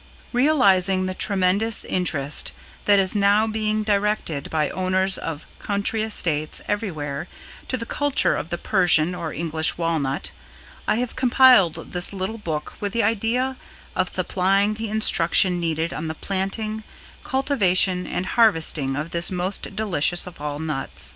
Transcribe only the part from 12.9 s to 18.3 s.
the idea of supplying the instruction needed on the planting, cultivation and